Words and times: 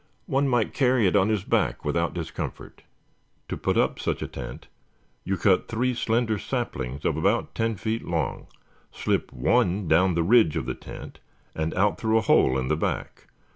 One 0.25 0.47
might 0.47 0.73
carry 0.73 1.05
it 1.05 1.15
on 1.15 1.29
his 1.29 1.43
back 1.43 1.85
without 1.85 2.15
discomfort. 2.15 2.81
To 3.49 3.55
put 3.55 3.77
up 3.77 3.99
such 3.99 4.23
a 4.23 4.27
tent 4.27 4.65
you 5.23 5.37
cut 5.37 5.67
three 5.67 5.93
slender 5.93 6.39
saplings 6.39 7.05
of 7.05 7.17
about 7.17 7.53
ten 7.53 7.75
feet 7.75 8.03
long, 8.03 8.47
slip 8.91 9.31
one 9.31 9.87
down 9.87 10.15
the 10.15 10.23
ridge 10.23 10.55
of 10.57 10.65
the 10.65 10.73
tent 10.73 11.19
and 11.53 11.71
out 11.75 11.99
through 11.99 12.17
a 12.17 12.21
hole 12.21 12.57
in 12.57 12.67
the 12.67 12.75
back. 12.75 13.27